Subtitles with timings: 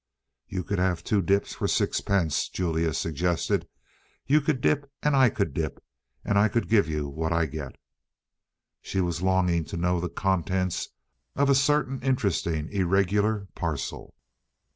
[0.47, 3.67] "You could have two dips for sixpence," Julia suggested.
[4.25, 5.79] "You could dip and I could dip,
[6.25, 7.75] and I could give you what I get."
[8.81, 10.89] She was longing to know the contents
[11.35, 14.15] of a certain interesting irregular parcel.